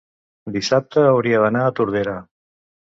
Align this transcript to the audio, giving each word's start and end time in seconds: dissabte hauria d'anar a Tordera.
dissabte 0.55 1.05
hauria 1.11 1.45
d'anar 1.45 1.65
a 1.67 1.77
Tordera. 1.81 2.21